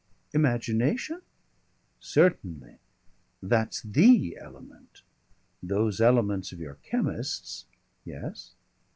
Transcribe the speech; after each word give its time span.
"Imagination?" 0.33 1.21
"Certainly. 1.99 2.79
That's 3.39 3.83
the 3.83 4.35
element. 4.35 5.03
Those 5.61 6.01
elements 6.01 6.51
of 6.51 6.59
your 6.59 6.79
chemists" 6.81 7.67
"Yes?" 8.03 8.55